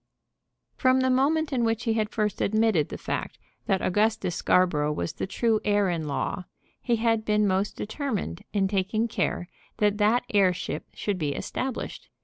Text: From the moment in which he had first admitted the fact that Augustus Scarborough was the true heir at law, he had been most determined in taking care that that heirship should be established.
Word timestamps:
From 0.73 1.01
the 1.01 1.11
moment 1.11 1.53
in 1.53 1.63
which 1.63 1.83
he 1.83 1.93
had 1.93 2.09
first 2.09 2.41
admitted 2.41 2.89
the 2.89 2.97
fact 2.97 3.37
that 3.67 3.83
Augustus 3.83 4.33
Scarborough 4.35 4.91
was 4.91 5.13
the 5.13 5.27
true 5.27 5.59
heir 5.63 5.91
at 5.91 6.01
law, 6.01 6.45
he 6.81 6.95
had 6.95 7.23
been 7.23 7.45
most 7.45 7.75
determined 7.75 8.43
in 8.51 8.67
taking 8.67 9.07
care 9.07 9.47
that 9.77 9.99
that 9.99 10.23
heirship 10.33 10.87
should 10.95 11.19
be 11.19 11.35
established. 11.35 12.09